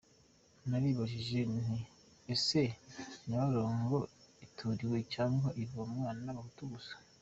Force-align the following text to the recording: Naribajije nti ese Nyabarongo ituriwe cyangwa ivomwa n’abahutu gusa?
Naribajije 0.69 1.39
nti 1.55 1.77
ese 2.33 2.61
Nyabarongo 3.27 3.97
ituriwe 4.45 4.99
cyangwa 5.13 5.49
ivomwa 5.63 6.09
n’abahutu 6.23 6.61
gusa? 6.73 6.95